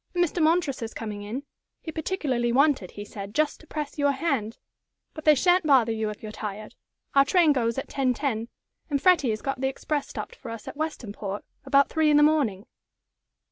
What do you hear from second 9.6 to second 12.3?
the express stopped for us at Westonport about three in the